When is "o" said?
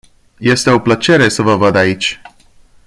0.71-0.79